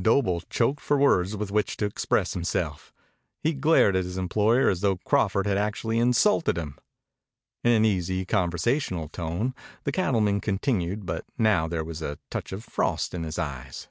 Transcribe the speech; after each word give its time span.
Doble 0.00 0.40
choked 0.40 0.80
for 0.80 0.96
words 0.96 1.36
with 1.36 1.50
which 1.50 1.76
to 1.76 1.84
express 1.84 2.32
himself. 2.32 2.90
He 3.42 3.52
glared 3.52 3.94
at 3.96 4.06
his 4.06 4.16
employer 4.16 4.70
as 4.70 4.80
though 4.80 4.96
Crawford 4.96 5.44
had 5.46 5.58
actually 5.58 5.98
insulted 5.98 6.56
him. 6.56 6.78
In 7.62 7.72
an 7.72 7.84
easy, 7.84 8.24
conversational 8.24 9.08
tone 9.10 9.54
the 9.82 9.92
cattleman 9.92 10.40
continued, 10.40 11.04
but 11.04 11.26
now 11.36 11.68
there 11.68 11.84
was 11.84 12.00
a 12.00 12.18
touch 12.30 12.50
of 12.50 12.64
frost 12.64 13.12
in 13.12 13.24
his 13.24 13.38
eyes. 13.38 13.88